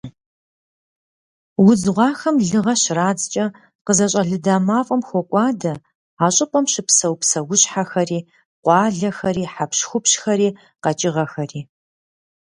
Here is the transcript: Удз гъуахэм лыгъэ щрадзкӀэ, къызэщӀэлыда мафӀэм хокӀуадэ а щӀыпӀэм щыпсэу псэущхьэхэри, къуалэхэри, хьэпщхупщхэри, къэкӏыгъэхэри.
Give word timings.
Удз 1.67 1.83
гъуахэм 1.95 2.35
лыгъэ 2.49 2.75
щрадзкӀэ, 2.81 3.45
къызэщӀэлыда 3.85 4.55
мафӀэм 4.65 5.01
хокӀуадэ 5.07 5.73
а 6.25 6.27
щӀыпӀэм 6.35 6.65
щыпсэу 6.71 7.15
псэущхьэхэри, 7.19 8.19
къуалэхэри, 8.63 9.43
хьэпщхупщхэри, 9.53 10.49
къэкӏыгъэхэри. 10.83 11.61